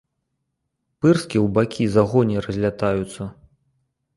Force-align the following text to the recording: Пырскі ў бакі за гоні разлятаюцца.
Пырскі 1.03 1.37
ў 1.41 1.43
бакі 1.57 1.85
за 1.97 2.01
гоні 2.15 2.37
разлятаюцца. 2.47 3.23